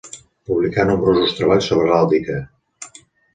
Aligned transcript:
Publicà 0.51 0.85
nombrosos 0.89 1.35
treballs 1.41 1.69
sobre 1.73 1.85
heràldica. 1.91 2.39